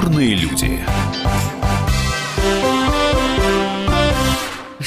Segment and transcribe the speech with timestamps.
[0.00, 0.80] Культурные люди.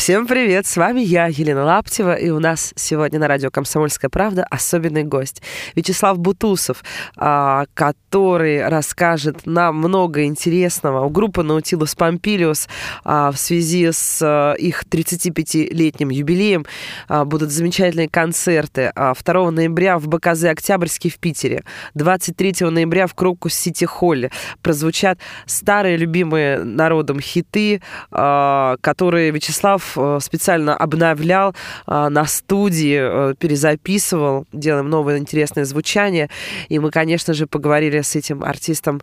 [0.03, 4.45] Всем привет, с вами я, Елена Лаптева, и у нас сегодня на радио «Комсомольская правда»
[4.49, 5.41] особенный гость.
[5.75, 6.83] Вячеслав Бутусов,
[7.15, 11.05] а, который расскажет нам много интересного.
[11.05, 12.67] У группы «Наутилус Помпилиус»
[13.05, 16.65] а, в связи с а, их 35-летним юбилеем
[17.07, 18.91] будут замечательные концерты.
[18.93, 25.95] 2 ноября в БКЗ «Октябрьский» в Питере, 23 ноября в Крокус Сити Холле прозвучат старые
[25.95, 31.53] любимые народом хиты, которые Вячеслав Иванов э, специально обновлял
[31.87, 36.29] э, на студии, э, перезаписывал, делаем новое интересное звучание.
[36.69, 39.01] И мы, конечно же, поговорили с этим артистом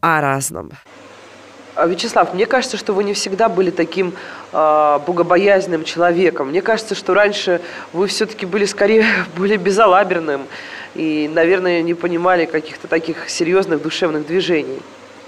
[0.00, 0.70] о разном.
[1.74, 4.12] А, Вячеслав, мне кажется, что вы не всегда были таким
[4.52, 6.48] э, богобоязненным человеком.
[6.48, 7.60] Мне кажется, что раньше
[7.92, 10.42] вы все-таки были скорее более безалаберным
[10.94, 14.80] и, наверное, не понимали каких-то таких серьезных душевных движений.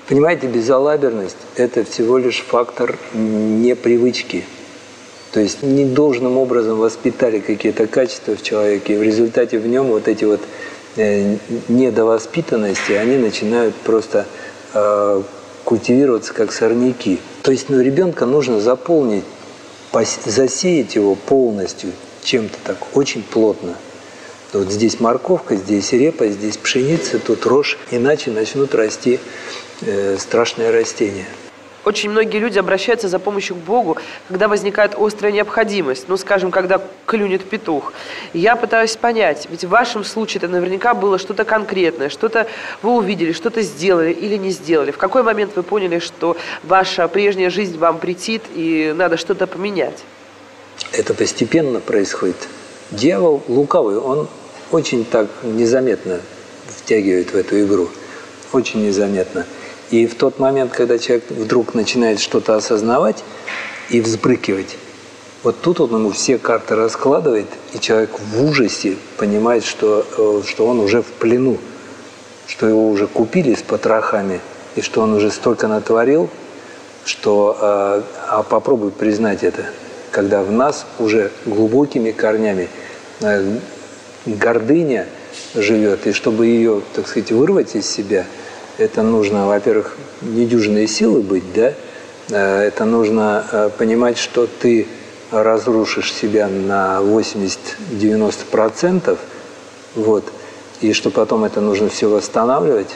[0.06, 4.44] Понимаете, безалаберность– это всего лишь фактор непривычки.
[5.34, 9.88] То есть не должным образом воспитали какие-то качества в человеке, и в результате в нем
[9.88, 10.40] вот эти вот
[10.94, 14.26] э, недовоспитанности, они начинают просто
[14.74, 15.22] э,
[15.64, 17.18] культивироваться как сорняки.
[17.42, 19.24] То есть ну, ребенка нужно заполнить,
[20.24, 21.90] засеять его полностью
[22.22, 23.74] чем-то так очень плотно.
[24.52, 29.18] Вот здесь морковка, здесь репа, здесь пшеница, тут рожь, иначе начнут расти
[29.80, 31.26] э, страшные растения.
[31.84, 36.80] Очень многие люди обращаются за помощью к Богу, когда возникает острая необходимость, ну, скажем, когда
[37.06, 37.92] клюнет петух.
[38.32, 42.46] Я пытаюсь понять, ведь в вашем случае это наверняка было что-то конкретное, что-то
[42.82, 44.90] вы увидели, что-то сделали или не сделали.
[44.90, 50.04] В какой момент вы поняли, что ваша прежняя жизнь вам претит и надо что-то поменять?
[50.92, 52.36] Это постепенно происходит.
[52.90, 54.28] Дьявол лукавый, он
[54.70, 56.20] очень так незаметно
[56.66, 57.88] втягивает в эту игру.
[58.52, 59.46] Очень незаметно.
[59.90, 63.22] И в тот момент, когда человек вдруг начинает что-то осознавать
[63.90, 64.76] и взбрыкивать,
[65.42, 70.66] вот тут он ему все карты раскладывает, и человек в ужасе понимает, что, э, что
[70.66, 71.58] он уже в плену,
[72.46, 74.40] что его уже купили с потрохами,
[74.74, 76.30] и что он уже столько натворил,
[77.04, 79.66] что а, а попробуй признать это,
[80.10, 82.70] когда в нас уже глубокими корнями
[83.20, 83.58] э,
[84.24, 85.06] гордыня
[85.54, 88.24] живет, и чтобы ее, так сказать, вырвать из себя–
[88.78, 91.74] это нужно, во-первых, недюжинные силы быть, да,
[92.30, 94.86] э, это нужно э, понимать, что ты
[95.30, 99.18] разрушишь себя на 80-90%,
[99.94, 100.24] вот,
[100.80, 102.92] и что потом это нужно все восстанавливать.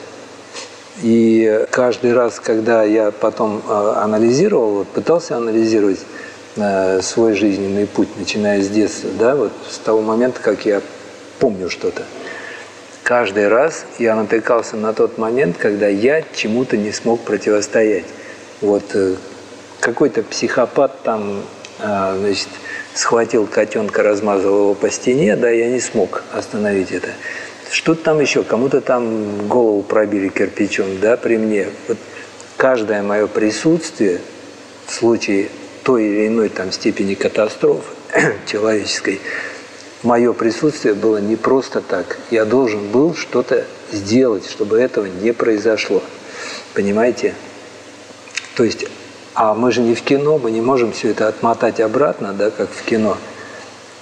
[1.02, 6.00] И каждый раз, когда я потом э, анализировал, вот, пытался анализировать
[7.02, 10.82] свой жизненный путь, начиная с детства, да, вот с того момента, как я
[11.38, 12.02] помню что-то–
[13.08, 18.04] каждый раз я натыкался на тот момент, когда я чему-то не смог противостоять.
[18.60, 19.14] Вот э,
[19.80, 21.42] какой-то психопат там,
[21.80, 22.48] а, значит,
[22.92, 27.08] схватил котенка, размазал его по стене, да, я не смог остановить это.
[27.70, 31.68] Что-то там еще, кому-то там голову пробили кирпичом, да, при мне.
[31.88, 31.96] Вот
[32.58, 34.20] каждое мое присутствие
[34.84, 35.48] в случае
[35.82, 37.90] той или иной там степени катастрофы
[38.46, 39.22] человеческой–
[40.02, 42.18] мое присутствие было не просто так.
[42.30, 46.02] Я должен был что-то сделать, чтобы этого не произошло.
[46.74, 47.34] Понимаете?
[48.54, 48.86] То есть,
[49.34, 52.68] а мы же не в кино, мы не можем все это отмотать обратно, да, как
[52.70, 53.16] в кино.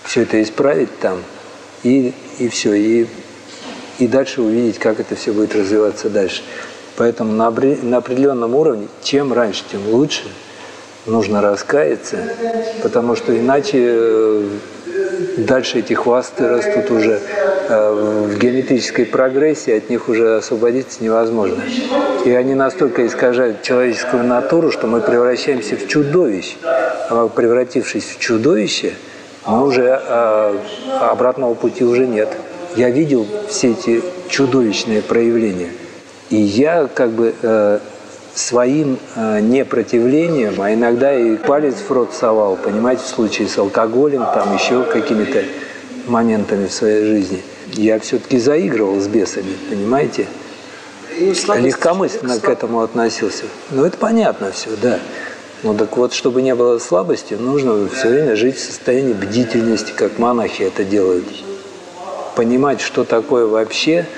[0.05, 1.23] Все это исправить там,
[1.83, 3.07] и, и все, и,
[3.99, 6.43] и дальше увидеть, как это все будет развиваться дальше.
[6.97, 10.23] Поэтому на, на определенном уровне, чем раньше, тем лучше,
[11.07, 12.19] нужно раскаяться,
[12.83, 14.49] потому что иначе э,
[15.37, 17.21] дальше эти хвосты растут уже
[17.69, 21.63] э, в геометрической прогрессии, от них уже освободиться невозможно.
[22.25, 26.57] И они настолько искажают человеческую натуру, что мы превращаемся в чудовищ.
[27.09, 28.95] А превратившись в чудовище,
[29.47, 30.59] мы уже э,
[31.01, 32.29] обратного пути уже нет.
[32.77, 35.71] Я видел все эти чудовищные проявления.
[36.31, 37.79] И я как бы э,
[38.37, 44.25] своим э, непротивлением, а иногда и палец в рот совал, понимаете, в случае с алкоголем,
[44.35, 45.43] там еще какими-то
[46.07, 47.43] моментами в своей жизни.
[47.73, 50.27] Я все-таки заигрывал с бесами, понимаете?
[51.19, 53.45] Ну, Легкомысленно к этому относился.
[53.71, 54.99] Ну, это понятно все, да.
[55.63, 60.19] Ну, так вот, чтобы не было слабости, нужно все время жить в состоянии бдительности, как
[60.19, 61.25] монахи это делают.
[62.35, 64.05] Понимать, что такое вообще–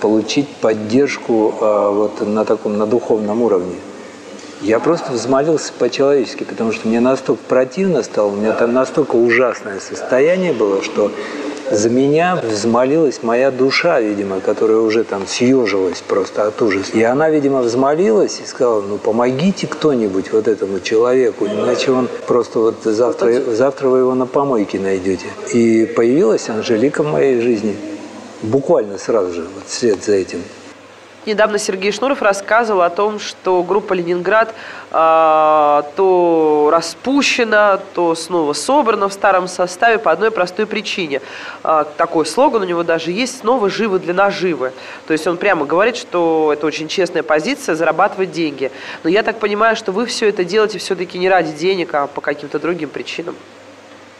[0.00, 3.76] получить поддержку э, вот на таком, на духовном уровне.
[4.62, 9.80] Я просто взмолился по-человечески, потому что мне настолько противно стало, у меня там настолько ужасное
[9.80, 11.10] состояние было, что
[11.70, 16.92] за меня взмолилась моя душа, видимо, которая уже там съежилась просто от ужаса.
[16.92, 22.60] И она, видимо, взмолилась и сказала, ну помогите кто-нибудь вот этому человеку, иначе он просто
[22.60, 25.26] вот завтра, завтра вы его на помойке найдете.
[25.52, 27.76] И появилась Анжелика в моей жизни
[28.42, 30.42] буквально сразу же, вот вслед за этим.
[31.26, 34.54] Недавно Сергей Шнуров рассказывал о том, что группа «Ленинград»
[34.92, 41.20] э, то распущена, то снова собрана в старом составе по одной простой причине.
[41.64, 44.70] Э, такой слоган у него даже есть «Снова живы для наживы».
[45.08, 48.70] То есть он прямо говорит, что это очень честная позиция– зарабатывать деньги.
[49.02, 52.20] Но я так понимаю, что вы все это делаете все-таки не ради денег, а по
[52.20, 53.34] каким-то другим причинам.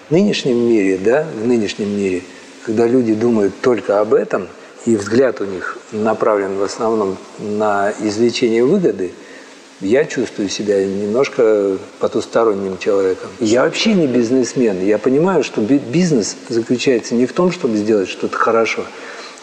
[0.09, 2.25] В нынешнем мире, да, в нынешнем мире,
[2.67, 4.49] когда люди думают только об этом–
[4.87, 9.13] и взгляд у них направлен в основном на извлечение выгоды,
[9.81, 13.29] я чувствую себя немножко потусторонним человеком.
[13.41, 14.83] Я вообще не бизнесмен.
[14.83, 18.85] Я понимаю, что бизнес заключается не в том, чтобы сделать что-то хорошо,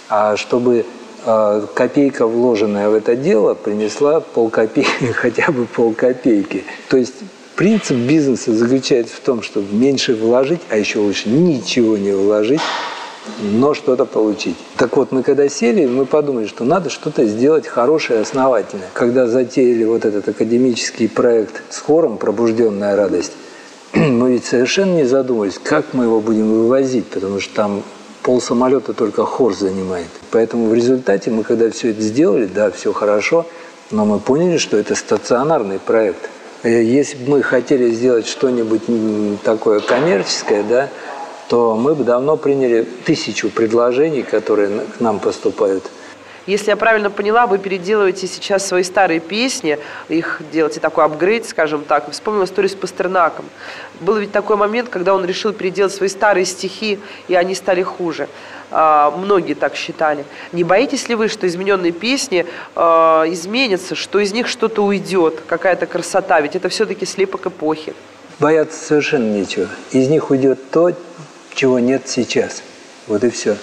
[0.10, 0.86] а чтобы
[1.26, 6.64] а, копейка, вложенная в это дело, принесла полкопейки, хотя бы полкопейки.
[6.90, 7.14] То есть
[7.56, 12.62] принцип бизнеса заключается в том, чтобы меньше вложить, а еще лучше ничего не вложить,
[13.40, 14.58] но что-то получить.
[14.78, 18.90] Так вот, мы когда сели, мы подумали, что надо что-то сделать хорошее, основательное.
[18.94, 23.34] Когда затеяли вот этот академический проект с хором «Пробужденная радость»,
[23.94, 27.84] мы ведь совершенно не задумывались, как мы его будем вывозить, потому что там
[28.24, 30.08] пол самолета только хор занимает.
[30.32, 33.46] Поэтому в результате мы, когда все это сделали, да, все хорошо,
[33.92, 36.30] но мы поняли, что это стационарный проект.
[36.64, 38.84] Э, если бы мы хотели сделать что-нибудь
[39.44, 40.90] такое коммерческое, да,
[41.50, 45.84] то мы бы давно приняли тысячу предложений, которые к нам поступают.
[46.46, 49.80] Если я правильно поняла, вы переделываете сейчас свои старые песни,
[50.10, 52.12] их делаете такой апгрейд, скажем так.
[52.12, 53.46] Вспомнила историю с Пастернаком.
[54.02, 57.00] Был ведь такой момент, когда он решил переделать свои старые стихи,
[57.30, 58.28] и они стали хуже.
[58.72, 60.26] А, многие так считали.
[60.52, 62.46] Не боитесь ли вы, что измененные песни
[62.76, 66.42] а, изменятся, что из них что-то уйдет, какая-то красота?
[66.42, 67.94] Ведь это все-таки слепок эпохи.
[68.40, 69.70] Бояться совершенно нечего.
[69.92, 70.92] Из них уйдет то,
[71.56, 72.64] чего нет сейчас.
[73.08, 73.58] Вот и все.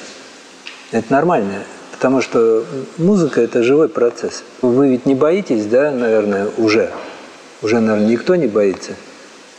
[0.92, 2.64] Это нормально, потому что
[2.98, 4.42] музыка– это живой процесс.
[4.60, 6.90] Вы ведь не боитесь, да, наверное, уже?
[7.62, 8.92] Уже, наверное, никто не боится,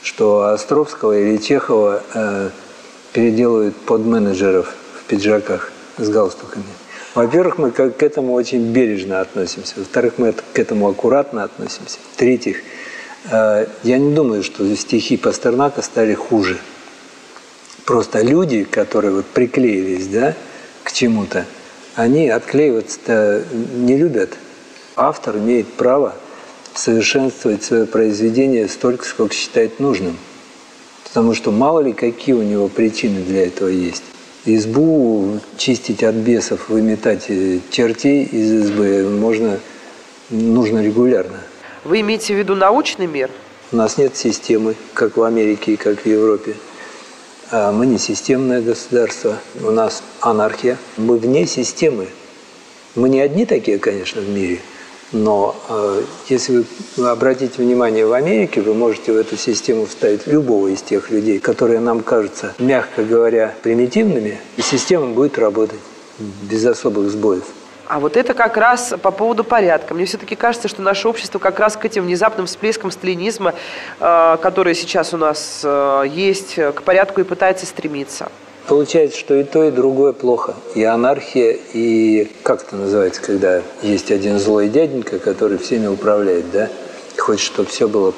[0.01, 2.49] что Островского или Чехова э,
[3.13, 6.65] переделают под менеджеров в пиджаках с галстуками.
[7.15, 9.75] Во-первых, мы к этому очень бережно относимся.
[9.77, 11.99] Во-вторых, мы к этому аккуратно относимся.
[12.13, 12.57] В-третьих,
[13.29, 16.57] э, я не думаю, что стихи Пастернака стали хуже–
[17.85, 20.35] Просто люди, которые вот приклеились да,
[20.83, 21.45] к чему-то,
[21.95, 23.43] они отклеиваться-то
[23.75, 24.37] не любят.
[24.95, 26.15] Автор имеет право
[26.73, 30.17] совершенствовать свое произведение столько, сколько считает нужным.
[31.03, 34.03] Потому что мало ли какие у него причины для этого есть.
[34.45, 37.27] Избу чистить от бесов, выметать
[37.69, 39.59] чертей из избы можно,
[40.29, 41.41] нужно регулярно.
[41.83, 43.29] Вы имеете в виду научный мир?
[43.71, 46.55] У нас нет системы, как в Америке и как в Европе.
[47.53, 50.77] А мы не системное государство, у нас анархия.
[50.95, 52.07] Мы вне системы.
[52.95, 54.59] Мы не одни такие, конечно, в мире,
[55.11, 56.63] но э, если
[56.95, 61.39] вы обратите внимание в Америке, вы можете в эту систему вставить любого из тех людей,
[61.39, 65.79] которые нам кажутся, мягко говоря, примитивными, и система будет работать
[66.19, 67.43] без особых сбоев.
[67.91, 69.93] А вот это как раз по поводу порядка.
[69.93, 73.53] Мне все-таки кажется, что наше общество как раз к этим внезапным всплескам сталинизма,
[73.99, 78.31] э, которые сейчас у нас э, есть, к порядку и пытается стремиться.
[78.65, 80.53] Получается, что и то, и другое плохо.
[80.73, 86.69] И анархия, и как это называется, когда есть один злой дяденька, который всеми управляет, да?
[87.17, 88.13] Хочет, чтобы все было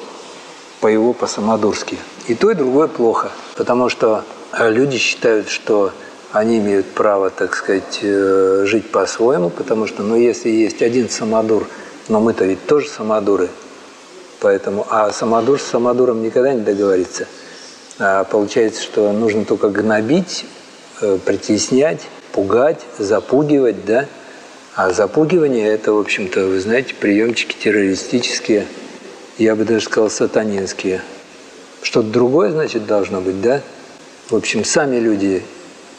[0.80, 1.98] по его, по-самодурски.
[2.28, 3.32] И то, и другое плохо.
[3.56, 4.22] Потому что
[4.56, 5.90] люди считают, что
[6.34, 11.68] они имеют право, так сказать, э, жить по-своему, потому что, ну, если есть один самодур,
[12.08, 13.48] но мы-то ведь тоже самодуры,
[14.40, 17.28] поэтому, а самодур с самодуром никогда не договорится.
[18.00, 20.44] А получается, что нужно только гнобить,
[21.02, 22.00] э, притеснять,
[22.32, 24.06] пугать, запугивать, да?
[24.74, 28.66] А запугивание– это, в общем-то, вы знаете, приемчики террористические,
[29.38, 31.00] я бы даже сказал, сатанинские.
[31.80, 33.60] Что-то другое, значит, должно быть, да?
[34.30, 35.44] В общем, сами люди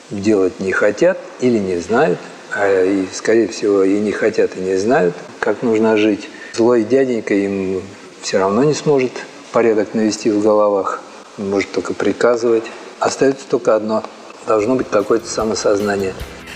[0.10, 2.20] делать не хотят или не знают,
[2.52, 6.30] а и, скорее всего, и не хотят, и не знают, как нужно жить.
[6.54, 7.82] Злой дяденька им
[8.22, 9.12] все равно не сможет
[9.52, 11.02] порядок навести в головах,
[11.38, 12.64] может только приказывать.
[13.00, 14.04] Остается только одно–
[14.48, 16.14] должно быть какое-то самосознание.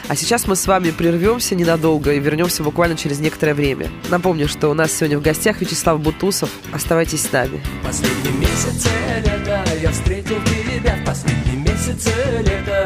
[0.07, 3.91] А сейчас мы с вами прервемся ненадолго и вернемся буквально через некоторое время.
[4.09, 6.49] Напомню, что у нас сегодня в гостях Вячеслав Бутусов.
[6.73, 7.61] Оставайтесь с нами.
[7.85, 8.87] Последний месяц
[9.23, 12.78] лета я встретил тебя в последний месяц месяце лета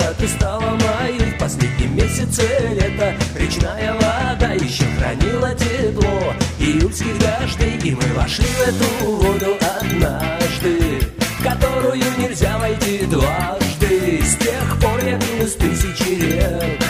[2.43, 6.33] месяце лета Речная вода еще хранила тепло.
[6.59, 14.21] Июльских дождей И мы вошли в эту воду однажды В которую нельзя войти дважды.
[14.23, 16.83] С тех пор я минус тысячи лет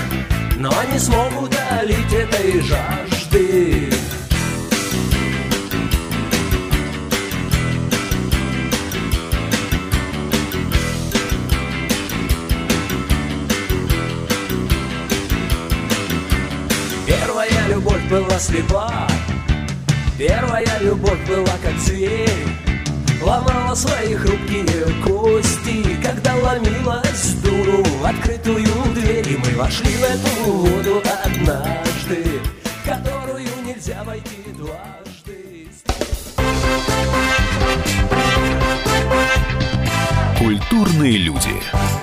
[0.57, 3.12] Но не смогу удалить этой жажды
[18.53, 19.07] слепа
[20.17, 22.29] Первая любовь была как зверь
[23.21, 25.97] Ломала свои хрупкие кости.
[26.03, 32.41] Когда ломилась дуру в открытую дверь И мы вошли в эту воду однажды
[32.85, 35.67] Которую нельзя войти дважды.
[40.37, 42.02] Культурные люди.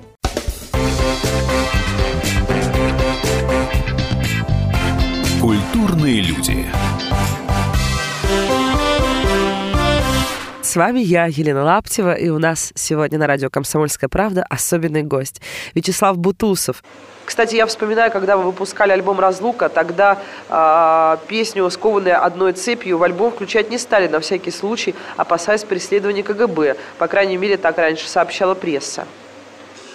[6.01, 6.65] Культурные люди.
[10.63, 15.41] С вами я, Елена Лаптева, и у нас сегодня на радио «Комсомольская правда» особенный гость
[15.75, 16.83] Вячеслав Бутусов.
[17.25, 20.17] Кстати, я вспоминаю, когда вы выпускали альбом «Разлука», тогда
[20.49, 26.23] э, песню «Скованная одной цепью» в альбом включать не стали на всякий случай, опасаясь преследования
[26.23, 26.77] КГБ.
[26.97, 29.05] По крайней мере, так раньше сообщала пресса.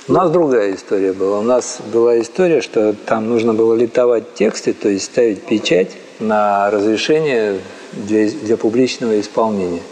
[0.09, 1.41] У нас другая история была.
[1.41, 6.71] У нас была история, что там нужно было литовать тексты, то есть ставить печать на
[6.71, 7.59] разрешение
[7.93, 9.83] для, для публичного исполнения.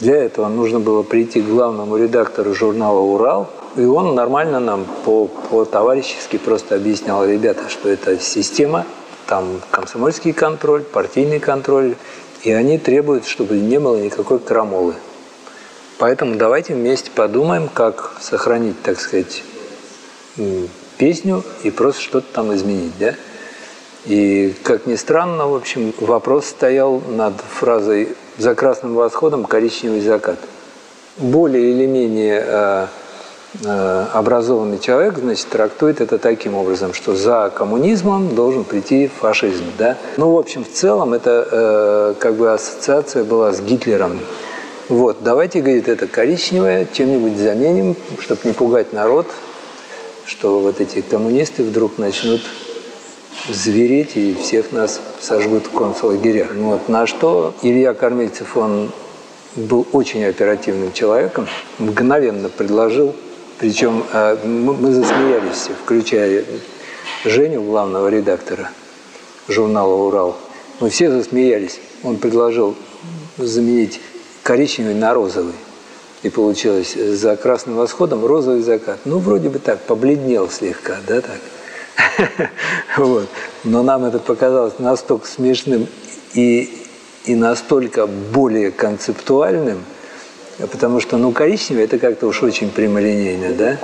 [0.00, 5.26] Для этого нужно было прийти к главному редактору журнала «Урал», и он нормально нам по,
[5.26, 8.86] по-товарищески просто объяснял, ребята, что это система,
[9.26, 11.94] там комсомольский контроль, партийный контроль,
[12.42, 14.94] и они требуют, чтобы не было никакой крамолы.
[15.98, 19.42] Поэтому давайте вместе подумаем, как сохранить, так сказать,
[20.96, 23.14] песню и просто что-то там изменить, да?
[24.06, 30.38] И, как ни странно, в общем, вопрос стоял над фразой «За красным восходом коричневый закат».
[31.18, 32.86] Более или менее э,
[33.64, 39.98] э, образованный человек, значит, трактует это таким образом, что за коммунизмом должен прийти фашизм, да?
[40.16, 44.20] Ну, в общем, в целом это э, как бы ассоциация была с Гитлером.
[44.88, 49.26] Вот, давайте, говорит, это коричневое чем-нибудь заменим, чтобы не пугать народ,
[50.28, 52.42] что вот эти коммунисты вдруг начнут
[53.48, 56.54] звереть и всех нас сожгут в концлагерях.
[56.54, 56.88] Вот.
[56.88, 58.92] На что Илья Кормильцев, он
[59.56, 63.16] был очень оперативным человеком, мгновенно предложил,
[63.58, 66.44] причем э, мы засмеялись включая
[67.24, 68.70] Женю, главного редактора
[69.48, 70.36] журнала «Урал».
[70.80, 71.80] Мы все засмеялись.
[72.04, 72.76] Он предложил
[73.38, 74.00] заменить
[74.42, 75.54] коричневый на розовый.
[76.22, 78.98] И получилось за красным восходом розовый закат.
[79.04, 82.50] Ну, вроде бы так, побледнел слегка, да, так.
[82.96, 83.28] вот.
[83.62, 85.86] Но нам это показалось настолько смешным
[86.34, 86.84] и,
[87.24, 89.84] и настолько более концептуальным,
[90.58, 93.78] потому что, ну, коричневый– это как-то уж очень прямолинейно, да?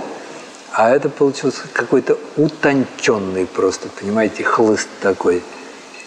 [0.72, 5.40] А это получился какой-то утонченный просто, понимаете, хлыст такой.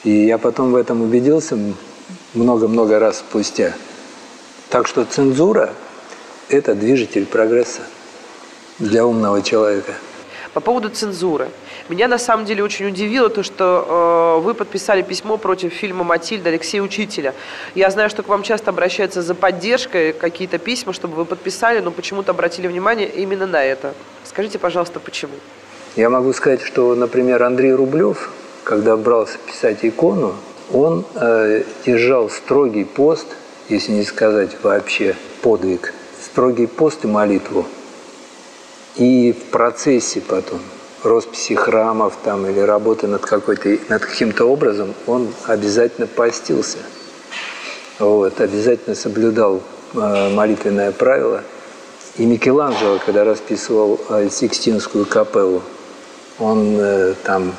[0.03, 1.57] И я потом в этом убедился
[2.33, 3.73] много-много раз спустя.
[4.69, 5.69] Так что цензура–
[6.49, 7.81] это движитель прогресса
[8.79, 9.93] для умного человека.
[10.53, 11.49] По поводу цензуры.
[11.89, 16.49] Меня на самом деле очень удивило то, что э, вы подписали письмо против фильма «Матильда»
[16.49, 17.33] Алексея Учителя.
[17.75, 21.91] Я знаю, что к вам часто обращаются за поддержкой какие-то письма, чтобы вы подписали, но
[21.91, 23.93] почему-то обратили внимание именно на это.
[24.23, 25.33] Скажите, пожалуйста, почему?
[25.95, 28.31] Я могу сказать, что, например, Андрей Рублев,
[28.63, 30.35] когда брался писать икону,
[30.73, 33.27] он э, держал строгий пост,
[33.69, 35.93] если не сказать вообще подвиг–
[36.23, 37.65] строгий пост и молитву.
[38.95, 40.59] И в процессе потом
[41.03, 46.79] росписи храмов там, или работы над, какой-то, над каким-то образом он обязательно постился.
[47.99, 49.61] Вот, обязательно соблюдал
[49.93, 51.43] э, молитвенное правило.
[52.17, 55.61] И Микеланджело, когда расписывал э, Сикстинскую капеллу,
[56.39, 57.53] он э, там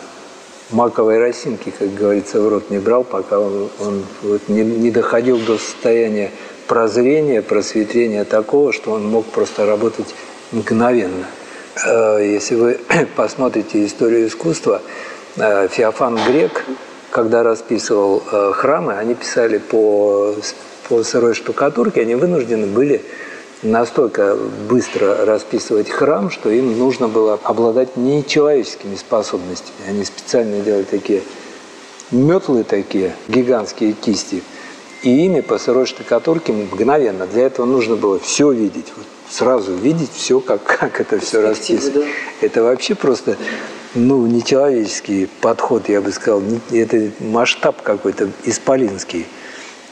[0.71, 5.39] маковой росинки, как говорится, в рот не брал, пока он, он вот не, не доходил
[5.39, 6.31] до состояния
[6.69, 10.15] прозрения, просветления такого, что он мог просто работать
[10.53, 11.27] мгновенно.
[11.85, 12.81] Э, если вы
[13.17, 14.81] посмотрите историю искусства,
[15.37, 16.65] э, Феофан Грек,
[17.11, 20.35] когда расписывал э, храмы, они писали по,
[20.89, 23.03] по сырой штукатурке, они вынуждены были
[23.63, 24.37] настолько
[24.69, 29.89] быстро расписывать храм, что им нужно было обладать нечеловеческими способностями.
[29.89, 31.23] Они специально делали такие
[32.11, 34.43] метлы такие, гигантские кисти,
[35.03, 37.27] и ими по сырой штукатурке мгновенно.
[37.27, 42.01] Для этого нужно было все видеть, вот сразу видеть все, как, как это все расписано.
[42.01, 42.07] Да?
[42.41, 43.37] Это вообще просто
[43.95, 46.43] ну, нечеловеческий подход, я бы сказал.
[46.73, 49.27] Это масштаб какой-то исполинский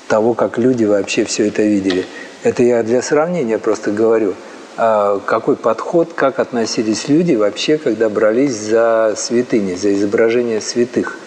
[0.09, 2.07] того, как люди вообще все это видели.
[2.43, 4.35] Это я для сравнения просто говорю.
[4.77, 11.19] А какой подход, как относились люди вообще, когда брались за святыни, за изображение святых.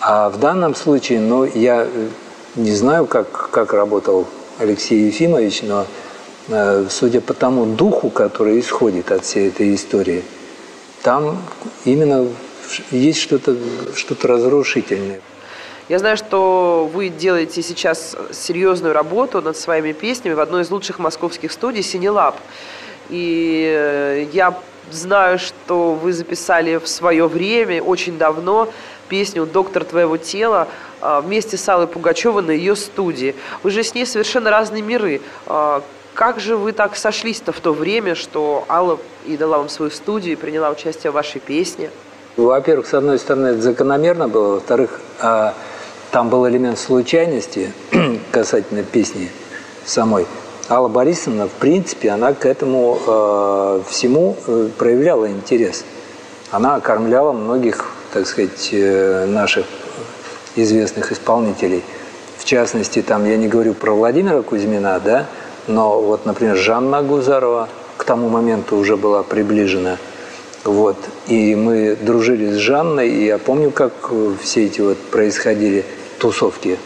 [0.00, 1.86] А в данном случае, ну, я
[2.56, 4.26] не знаю, как, как работал
[4.58, 5.86] Алексей Ефимович, но
[6.50, 10.24] Э, судя по тому духу, который исходит от всей этой истории,
[11.02, 11.38] там
[11.84, 12.26] именно
[12.90, 13.56] есть что-то
[13.94, 15.20] что разрушительное.
[15.88, 20.98] Я знаю, что вы делаете сейчас серьезную работу над своими песнями в одной из лучших
[20.98, 22.36] московских студий «Синелаб».
[23.10, 24.58] И э, я
[24.90, 28.72] знаю, что вы записали в свое время, очень давно,
[29.08, 30.68] песню «Доктор твоего тела»
[31.00, 33.34] вместе с Аллой Пугачевой на ее студии.
[33.62, 35.20] Вы же с ней совершенно разные миры.
[36.14, 40.34] Как же вы так сошлись-то в то время, что Алла и дала вам свою студию
[40.34, 41.90] и приняла участие в вашей песне?
[42.36, 44.54] Во-первых, с одной стороны, это закономерно было.
[44.54, 45.54] Во-вторых, а,
[46.10, 47.72] там был элемент случайности
[48.32, 49.30] касательно песни
[49.84, 50.26] самой.
[50.68, 54.36] Алла Борисовна, в принципе, она к этому э, всему
[54.78, 55.84] проявляла интерес.
[56.52, 59.66] Она окормляла многих, так сказать, э, наших
[60.56, 61.82] известных исполнителей.
[62.38, 65.26] В частности, там я не говорю про Владимира Кузьмина, да,
[65.66, 69.98] но вот, например, Жанна Гузарова к тому моменту уже была приближена.
[70.64, 70.96] Вот.
[71.26, 73.92] И мы дружили с Жанной, и я помню, как
[74.40, 75.84] все эти вот происходили
[76.18, 76.78] тусовки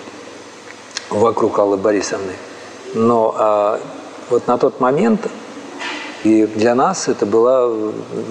[1.11, 2.33] вокруг Аллы Борисовны.
[2.95, 3.81] Но а,
[4.31, 5.29] вот на тот момент
[6.25, 7.69] и для нас это была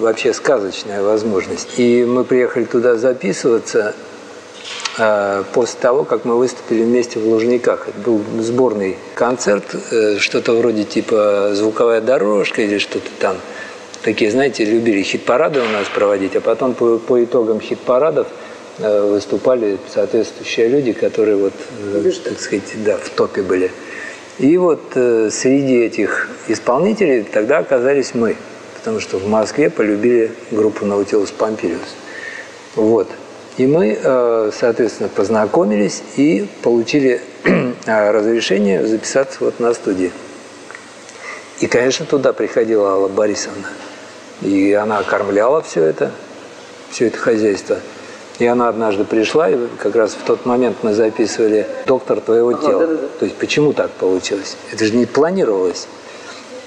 [0.00, 1.78] вообще сказочная возможность.
[1.78, 3.94] И мы приехали туда записываться,
[5.52, 7.88] после того, как мы выступили вместе в Лужниках.
[7.88, 13.36] Это был сборный концерт, э, что-то вроде типа звуковая дорожка или что-то там.
[14.02, 18.28] Такие, знаете, любили хит-парады у нас проводить, а потом по, по итогам хит-парадов
[18.78, 21.54] э, выступали соответствующие люди, которые вот,
[22.24, 23.72] так сказать, да, в топе были.
[24.38, 28.36] И вот среди этих исполнителей тогда оказались мы,
[28.76, 31.94] потому что в Москве полюбили группу Наутилус Помпилиус.
[32.74, 33.08] Вот.
[33.56, 40.10] И мы, э, соответственно, познакомились и получили э, разрешение записаться вот на студии.
[41.60, 43.68] И, конечно, туда приходила Алла Борисовна.
[44.42, 46.10] И она окормляла все это,
[46.90, 47.78] все это хозяйство.
[48.40, 52.80] И она однажды пришла, и как раз в тот момент мы записывали «Доктор твоего тела».
[52.80, 53.08] Да, да, да.
[53.20, 54.56] То есть почему так получилось?
[54.72, 55.86] Это же не планировалось.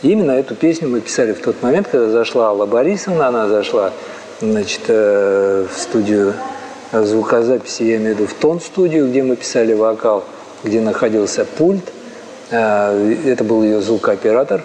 [0.04, 3.92] И именно эту песню мы писали в тот момент, когда зашла Алла Борисовна, она зашла
[4.40, 6.34] значит, э, в студию
[6.92, 10.24] звукозаписи, я имею в виду в тон студию, где мы писали вокал,
[10.64, 11.92] где находился пульт.
[12.50, 14.64] Э, это был ее звукооператор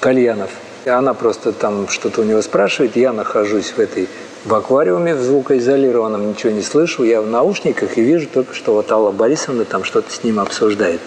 [0.00, 0.50] Кальянов.
[0.86, 2.96] Она просто там что-то у него спрашивает.
[2.96, 4.08] Я нахожусь в этой
[4.44, 7.02] в аквариуме в звукоизолированном, ничего не слышу.
[7.04, 11.00] Я в наушниках и вижу только, что вот Алла Борисовна там что-то с ним обсуждает.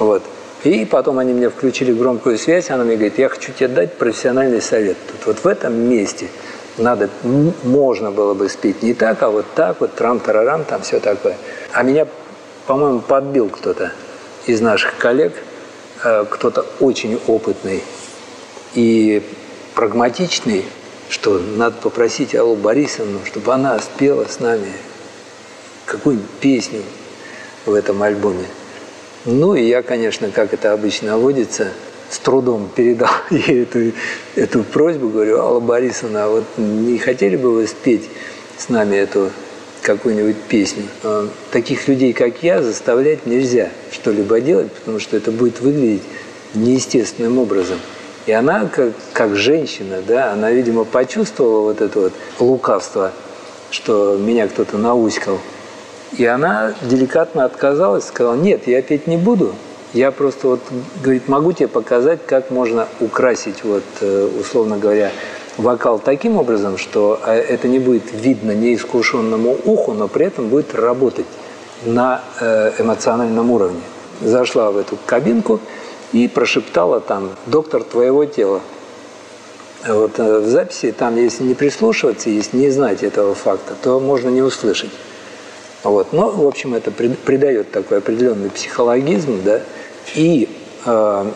[0.00, 0.24] Вот.
[0.64, 4.60] И потом они мне включили громкую связь, она мне говорит, я хочу тебе дать профессиональный
[4.60, 4.96] совет.
[5.06, 6.26] Тут вот в этом месте–
[6.78, 7.08] надо,
[7.64, 11.36] можно было бы спеть не так, а вот так, вот трам-тарарам, там все такое.
[11.72, 12.06] А меня,
[12.66, 13.92] по-моему, подбил кто-то
[14.46, 15.34] из наших коллег,
[16.04, 17.82] э, кто-то очень опытный
[18.74, 19.22] и
[19.74, 20.64] прагматичный,
[21.08, 24.72] что надо попросить Аллу Борисовну, чтобы она спела с нами
[25.86, 26.82] какую-нибудь песню
[27.66, 28.46] в этом альбоме.
[29.24, 31.68] Ну и я, конечно, как это обычно водится–
[32.10, 33.92] с трудом передал ей эту,
[34.34, 38.08] эту просьбу, говорю, Алла Борисовна, а вот не хотели бы вы спеть
[38.56, 39.30] с нами эту
[39.82, 40.84] какую-нибудь песню?
[41.02, 46.02] А таких людей, как я, заставлять нельзя что-либо делать, потому что это будет выглядеть
[46.54, 47.78] неестественным образом.
[48.26, 53.12] И она, как, как женщина, да, она, видимо, почувствовала вот это вот лукавство,
[53.70, 55.38] что меня кто-то науськал.
[56.16, 59.54] И она деликатно отказалась, сказала, нет, я петь не буду,
[59.92, 60.60] я просто вот,
[61.02, 65.10] говорит, могу тебе показать, как можно украсить, вот, э, условно говоря,
[65.56, 70.74] вокал таким образом, что э, это не будет видно неискушенному уху, но при этом будет
[70.74, 71.26] работать
[71.84, 73.80] на э, эмоциональном уровне.
[74.20, 75.60] Зашла в эту кабинку
[76.12, 78.60] и прошептала там «Доктор твоего тела».
[79.86, 84.28] вот э, в записи, там, если не прислушиваться, если не знать этого факта, то можно
[84.28, 84.90] не услышать.
[85.84, 86.12] Вот.
[86.12, 89.60] Но, в общем, это придает такой определенный психологизм, да,
[90.14, 90.48] и
[90.84, 91.30] э,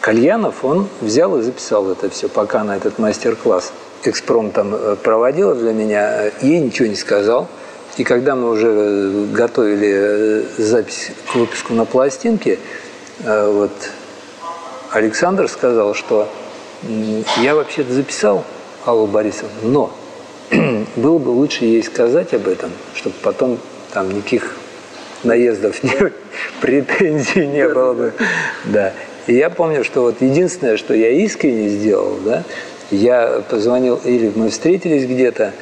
[0.00, 3.72] Кальянов, он взял и записал это все, пока на этот мастер-класс
[4.04, 7.48] экспром там э, проводила для меня, ей ничего не сказал.
[7.96, 12.58] И когда мы уже готовили э, запись к выпуску на пластинке,
[13.24, 13.72] э, вот
[14.92, 16.28] Александр сказал, что
[17.42, 18.44] я вообще-то записал
[18.86, 19.92] Аллу Борисовну, но
[20.96, 23.58] было бы лучше ей сказать об этом, чтобы потом
[23.92, 24.56] там никаких
[25.24, 26.12] наездов, не,
[26.60, 28.12] претензий не было бы.
[28.66, 28.92] Да.
[29.26, 32.44] И я помню, что вот единственное, что я искренне сделал, да,
[32.90, 35.52] я позвонил, или мы встретились где-то,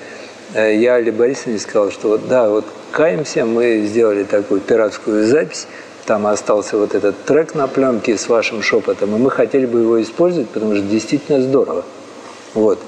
[0.55, 5.67] э, я Али Борисовне сказал, что вот, да, вот каемся, мы сделали такую пиратскую запись,
[6.07, 10.01] там остался вот этот трек на пленке с вашим шепотом, и мы хотели бы его
[10.01, 11.85] использовать, потому что действительно здорово.
[12.55, 12.79] Вот.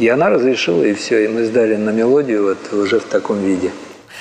[0.00, 3.70] И она разрешила, и все, и мы сдали на мелодию вот уже в таком виде.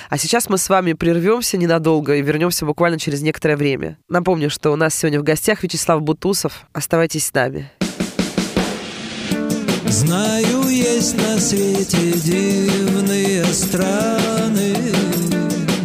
[0.10, 3.98] А сейчас мы с вами прервемся ненадолго и вернемся буквально через некоторое время.
[4.10, 6.65] Напомню, что у нас сегодня в гостях Вячеслав Бутусов.
[6.74, 7.72] Оставайтесь с нами.
[9.88, 14.76] Знаю, есть на свете дивные страны,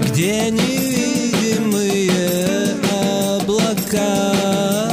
[0.08, 2.10] где невидимые
[3.38, 4.90] облака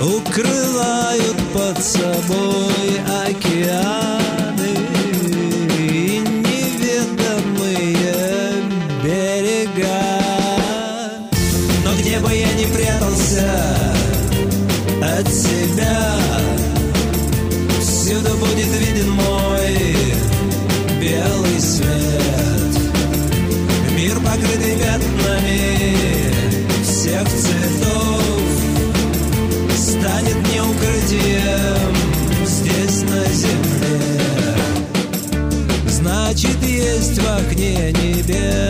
[0.00, 2.59] укрывают под собой
[37.36, 38.69] окне небесного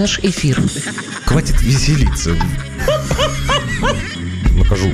[0.00, 0.58] наш эфир.
[1.26, 2.34] Хватит веселиться.
[4.56, 4.90] Накажу.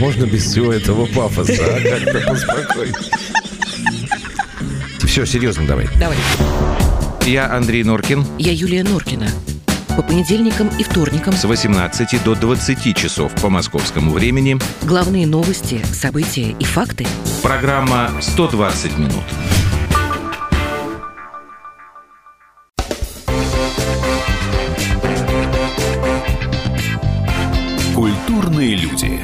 [0.00, 1.80] Можно без всего этого пафоса, а?
[1.80, 2.94] Как-то поспокойнее.
[5.00, 5.86] Все, серьезно давай.
[6.00, 6.16] Давай.
[7.26, 8.24] Я Андрей Норкин.
[8.38, 9.28] Я Юлия Норкина.
[9.96, 16.56] По понедельникам и вторникам с 18 до 20 часов по московскому времени главные новости, события
[16.58, 17.06] и факты.
[17.42, 19.61] Программа «120 минут».
[28.62, 29.20] Культурные люди.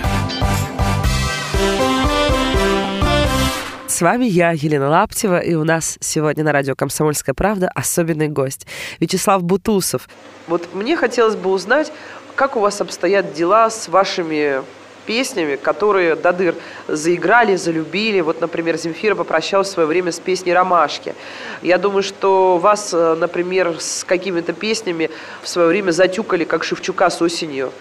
[3.86, 8.66] С вами я, Елена Лаптева, и у нас сегодня на радио «Комсомольская правда» особенный гость
[8.98, 10.08] Вячеслав Бутусов.
[10.48, 11.92] Вот мне хотелось бы узнать,
[12.34, 14.62] как у вас обстоят дела с вашими
[15.06, 16.54] песнями, которые Дадыр
[16.86, 18.20] заиграли, залюбили.
[18.20, 21.14] Вот, например, Земфира попрощалась в свое время с песней «Ромашки».
[21.62, 25.10] Я думаю, что вас, э, например, с какими-то песнями
[25.42, 27.72] в свое время затюкали, как Шевчука с осенью.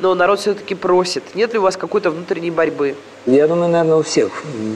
[0.00, 1.22] Но народ все-таки просит.
[1.34, 2.94] Нет ли у вас какой-то внутренней борьбы?
[3.26, 4.30] Я думаю, наверное, у всех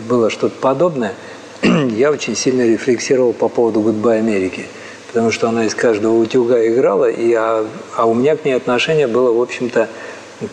[0.08, 1.14] было что-то подобное.
[1.62, 4.66] Я очень сильно рефлексировал по поводу «Goodbye Америки»,
[5.08, 9.06] потому что она из каждого утюга играла, и, а, а у меня к ней отношение
[9.06, 9.88] было, в общем-то,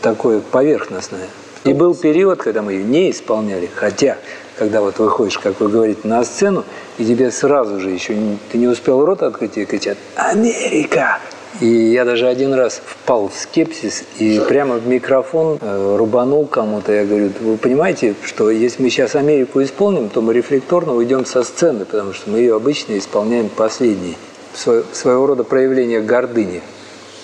[0.01, 1.27] такое поверхностное.
[1.65, 4.17] И был период, когда мы ее не исполняли, хотя,
[4.57, 6.65] когда вот выходишь, как вы говорите, на сцену,
[6.97, 8.15] и тебе сразу же еще,
[8.51, 11.19] ты не успел рот открыть, и кричат «Америка!»
[11.61, 16.91] И я даже один раз впал в скепсис и прямо в микрофон э, рубанул кому-то.
[16.91, 21.43] Я говорю, вы понимаете, что если мы сейчас Америку исполним, то мы рефлекторно уйдем со
[21.43, 24.17] сцены, потому что мы ее обычно исполняем последней.
[24.55, 26.61] Сво своего рода проявление гордыни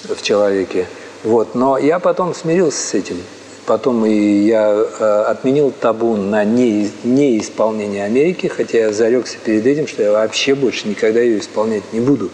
[0.03, 0.85] в человеке.
[1.23, 1.55] Вот.
[1.55, 3.17] Но я потом смирился с этим.
[3.65, 9.87] Потом и я э, отменил табу на не, неисполнение Америки, хотя я зарекся перед этим,
[9.87, 12.29] что я вообще больше никогда ее исполнять не буду.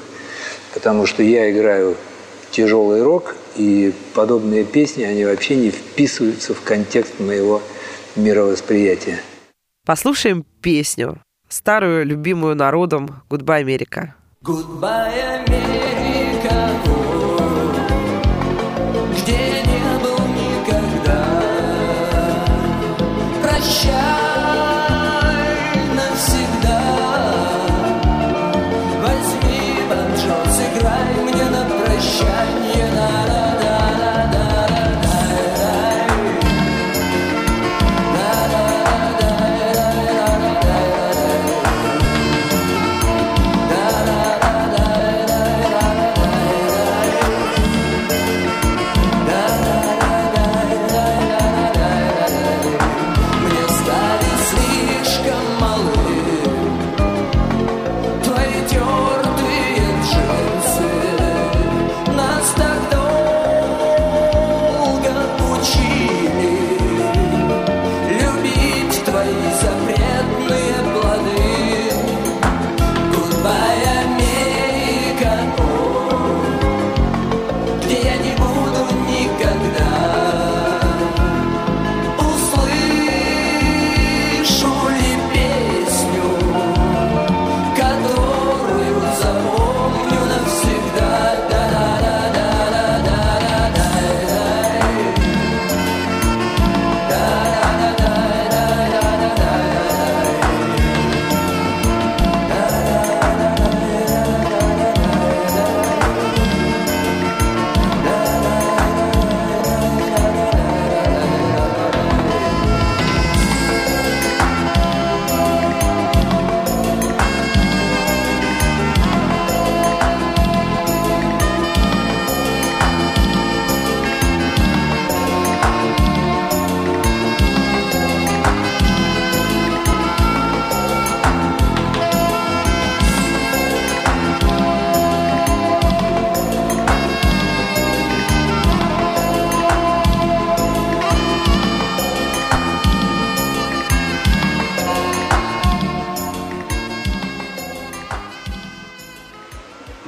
[0.76, 1.98] Потому что я играю
[2.52, 7.62] тяжелый рок, и подобные песни, они вообще не вписываются в контекст моего
[8.16, 9.20] мировосприятия.
[9.86, 14.16] Послушаем песню, старую, любимую народом «Goodbye, Америка».
[14.44, 15.85] Goodbye, Америка,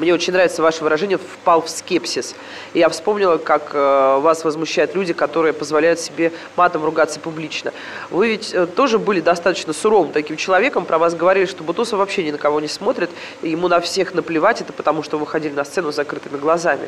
[0.07, 2.33] Мне очень нравится ваше выражение «впал в скепсис».
[2.73, 7.73] Я вспомнила, как э, вас возмущают люди, которые позволяют себе матом ругаться публично.
[8.09, 10.85] Вы ведь э, тоже были достаточно суровым таким человеком.
[10.85, 13.09] Про вас говорили, что Бутусов вообще ни на кого не смотрит,
[13.41, 14.61] ему на всех наплевать.
[14.61, 16.87] Это потому, что вы ходили на сцену с закрытыми глазами.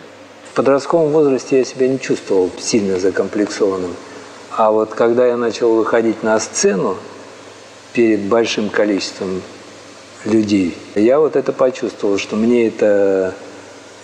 [0.53, 3.97] В подростковом возрасте я себя не чувствовал сильно закомплексованным.
[4.55, 6.95] А вот когда я начал выходить на сцену
[7.91, 9.41] перед большим количеством
[10.25, 10.77] людей.
[10.95, 13.33] Я вот это почувствовал, что мне это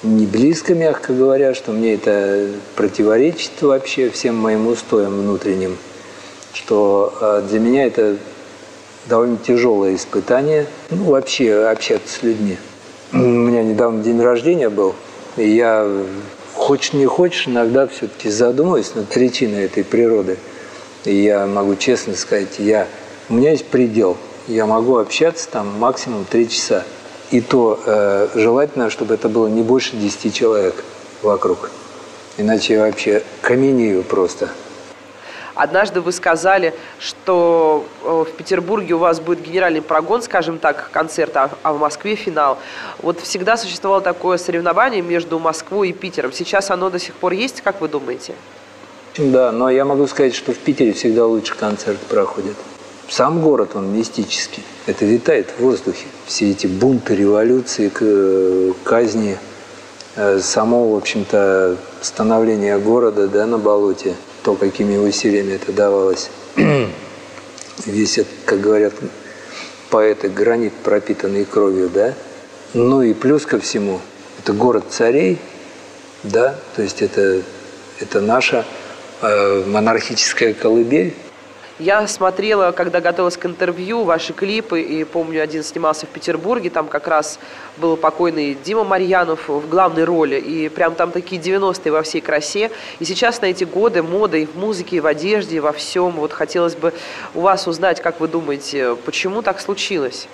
[0.04, 5.78] не близко, мягко говоря, что мне это противоречит вообще всем моим устоям внутренним,
[6.54, 8.17] что а, для меня это
[9.08, 12.58] довольно тяжелое испытание, ну, вообще общаться с людьми.
[13.13, 14.95] У меня недавно день рождения был,
[15.38, 15.88] и я,
[16.54, 20.38] хочешь не хочешь, иногда все-таки задумываюсь над причиной этой природы.
[21.06, 22.88] И я могу честно сказать, я,
[23.30, 26.84] у меня есть предел– я могу общаться там максимум 3 часа.
[27.31, 30.84] И то э, желательно, чтобы это было не больше 10 человек
[31.21, 31.71] вокруг.
[32.38, 34.49] Иначе я вообще каменею просто.
[35.55, 41.49] Однажды вы сказали, что э, в Петербурге у вас будет генеральный прогон, скажем так, концерта,
[41.63, 42.60] а в Москве финал.
[43.01, 46.34] Вот всегда существовало такое соревнование между Москвой и Питером.
[46.34, 48.36] Сейчас оно до сих пор есть, как вы думаете?
[49.17, 52.58] Да, но я могу сказать, что в Питере всегда лучше концерт проходит.
[53.10, 54.63] Сам город, он мистический.
[54.88, 56.06] Это витает в воздухе.
[56.26, 57.91] Все эти бунты, революции,
[58.84, 59.38] казни,
[60.15, 66.30] э, само, в общем-то, становление города да, на болоте, то, какими усилиями это давалось.
[67.86, 68.94] Весь этот, как говорят
[69.91, 72.15] поэты, гранит, пропитанный кровью, да.
[72.74, 74.02] Ну и плюс ко всему,
[74.39, 75.38] это город царей,
[76.24, 77.41] да, то есть это,
[78.00, 78.65] это наша
[79.22, 81.13] э, монархическая колыбель,
[81.79, 86.88] я смотрела, когда готовилась к интервью, ваши клипы, и помню, один снимался в Петербурге, там
[86.88, 87.39] как раз
[87.77, 92.71] был покойный Дима Марьянов в главной роли, и прям там такие 90-е во всей красе.
[92.99, 96.11] И сейчас на эти годы мода и в музыке, и в одежде, и во всем.
[96.11, 96.93] Вот хотелось бы
[97.33, 100.27] у вас узнать, как вы думаете, почему так случилось?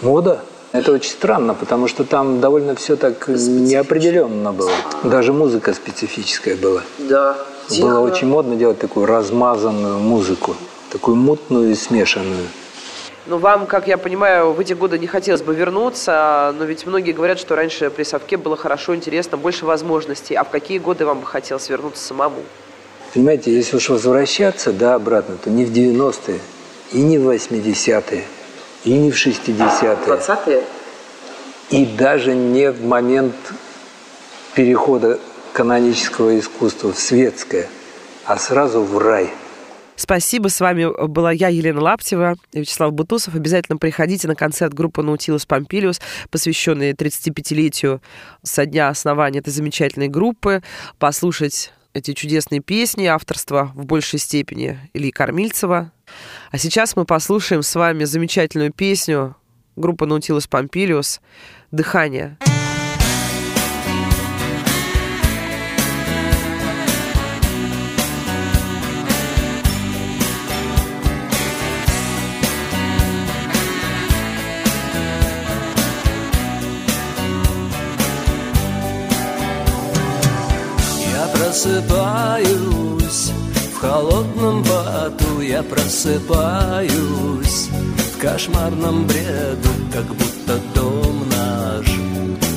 [0.00, 0.42] Мода?
[0.72, 4.72] Это очень странно, потому что там довольно все так неопределенно было.
[5.04, 6.82] Даже музыка специфическая была.
[6.98, 7.36] Да.
[7.80, 10.56] Было очень модно делать такую размазанную музыку
[10.94, 12.46] такую мутную и смешанную.
[13.26, 17.10] Ну, вам, как я понимаю, в эти годы не хотелось бы вернуться, но ведь многие
[17.12, 20.34] говорят, что раньше при Совке было хорошо, интересно, больше возможностей.
[20.34, 22.36] А в какие годы вам бы хотелось вернуться самому?
[23.12, 26.38] Понимаете, если уж возвращаться, да, обратно, то не в 90-е,
[26.92, 28.24] и не в 80-е,
[28.84, 29.96] и не в 60-е.
[30.06, 30.62] 20-е?
[31.70, 33.34] И даже не в момент
[34.54, 35.18] перехода
[35.52, 37.68] канонического искусства в светское,
[38.26, 39.30] а сразу в рай–
[39.96, 40.48] Спасибо.
[40.48, 43.34] С вами была я, Елена Лаптева, Вячеслав Бутусов.
[43.34, 48.02] Обязательно приходите на концерт группы «Наутилус Помпилиус», посвященный 35-летию
[48.42, 50.62] со дня основания этой замечательной группы,
[50.98, 55.92] послушать эти чудесные песни авторства в большей степени Ильи Кормильцева.
[56.50, 59.36] А сейчас мы послушаем с вами замечательную песню
[59.76, 61.20] группы «Наутилус Помпилиус»
[61.70, 62.36] «Дыхание».
[62.40, 62.63] Дыхание.
[81.64, 83.32] Просыпаюсь.
[83.74, 87.68] В холодном поту я просыпаюсь.
[88.14, 91.86] В кошмарном бреду, как будто дом наш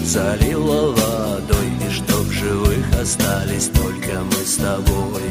[0.05, 5.23] Залило водой, и что в живых остались только мы с тобой.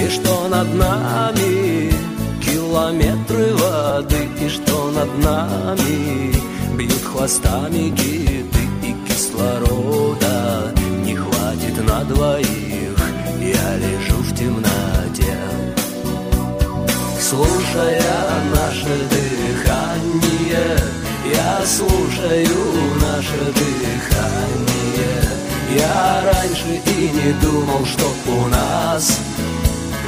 [0.00, 1.92] И что над нами
[2.44, 4.28] километры воды.
[4.40, 6.34] И что над нами
[6.76, 10.77] бьют хвостами киты и кислорода
[11.82, 12.96] на двоих
[13.40, 15.36] Я лежу в темноте.
[17.20, 18.02] Слушая
[18.54, 20.78] наше дыхание
[21.34, 22.58] Я слушаю
[23.00, 24.38] наше дыхание.
[25.76, 29.20] Я раньше и не думал, что у нас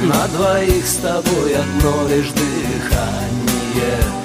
[0.01, 4.20] На двоих с тобой одно лишь Дыхание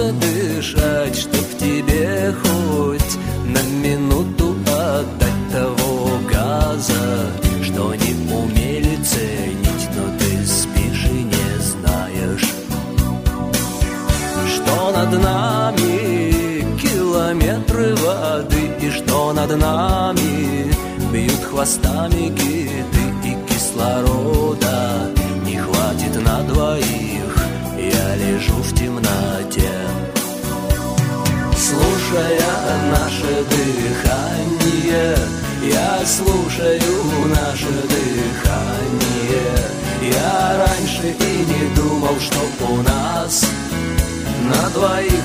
[0.00, 0.29] took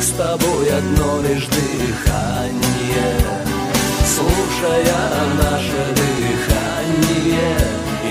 [0.06, 3.10] с тобой одно лишь дыхание.
[4.06, 5.00] Слушая
[5.42, 7.58] наше дыхание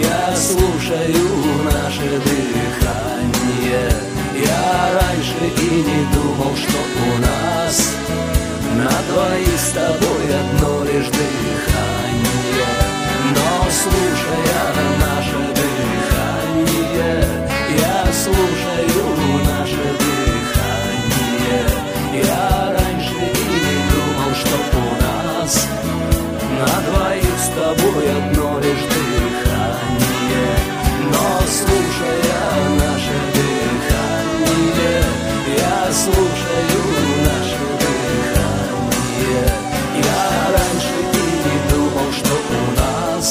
[0.03, 3.91] я слушаю наше дыхание.
[4.35, 7.93] Я раньше и не думал, что у нас
[8.77, 12.73] На двоих с тобой одно лишь дыхание.
[13.37, 14.65] Но слушая
[14.99, 15.54] наше
[27.65, 30.53] тобой одно лишь дыхание.
[31.13, 35.03] Но слушая наше дыхание
[35.57, 36.83] Я слушаю
[37.25, 39.49] наше дыхание.
[40.05, 43.27] Я раньше и не думал, что у нас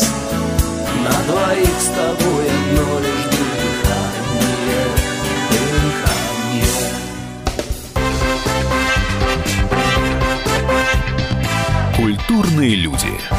[1.04, 4.88] На двоих с тобой одно лишь дыхание
[5.94, 6.78] Дыхание.
[11.96, 13.33] Культурные люди.